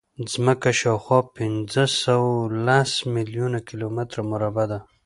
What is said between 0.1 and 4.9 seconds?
ځمکه شاوخوا پینځهسوهلس میلیونه کیلومتره مربع ده.